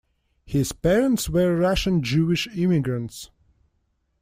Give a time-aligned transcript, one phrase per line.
[0.47, 3.29] His parents were Russian Jewish immigrants.